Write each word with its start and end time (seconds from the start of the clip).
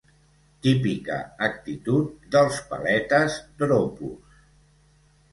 Típica 0.67 1.17
actitud 1.47 2.15
dels 2.35 2.57
paletes 2.71 3.35
dropos. 3.61 4.41